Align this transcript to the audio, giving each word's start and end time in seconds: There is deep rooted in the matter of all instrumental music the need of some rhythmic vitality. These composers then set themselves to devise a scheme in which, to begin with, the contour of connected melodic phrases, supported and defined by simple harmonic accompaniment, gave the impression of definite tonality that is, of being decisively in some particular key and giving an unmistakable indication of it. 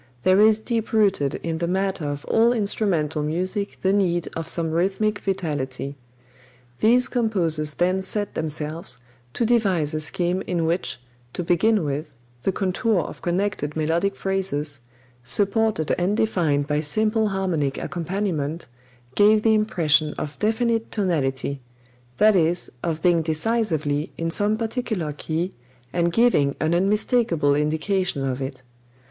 There 0.23 0.41
is 0.41 0.57
deep 0.57 0.93
rooted 0.93 1.35
in 1.43 1.59
the 1.59 1.67
matter 1.67 2.05
of 2.05 2.25
all 2.25 2.53
instrumental 2.53 3.21
music 3.21 3.77
the 3.81 3.93
need 3.93 4.27
of 4.35 4.49
some 4.49 4.71
rhythmic 4.71 5.19
vitality. 5.19 5.95
These 6.79 7.07
composers 7.07 7.75
then 7.75 8.01
set 8.01 8.33
themselves 8.33 8.97
to 9.35 9.45
devise 9.45 9.93
a 9.93 9.99
scheme 9.99 10.41
in 10.47 10.65
which, 10.65 10.99
to 11.33 11.43
begin 11.43 11.83
with, 11.83 12.13
the 12.41 12.51
contour 12.51 13.01
of 13.01 13.21
connected 13.21 13.75
melodic 13.75 14.15
phrases, 14.15 14.79
supported 15.21 15.91
and 15.99 16.17
defined 16.17 16.65
by 16.65 16.79
simple 16.79 17.27
harmonic 17.27 17.77
accompaniment, 17.77 18.65
gave 19.13 19.43
the 19.43 19.53
impression 19.53 20.15
of 20.15 20.39
definite 20.39 20.89
tonality 20.91 21.61
that 22.17 22.35
is, 22.35 22.71
of 22.81 23.03
being 23.03 23.21
decisively 23.21 24.11
in 24.17 24.31
some 24.31 24.57
particular 24.57 25.11
key 25.11 25.53
and 25.93 26.11
giving 26.11 26.55
an 26.59 26.73
unmistakable 26.73 27.53
indication 27.53 28.25
of 28.25 28.41
it. 28.41 28.63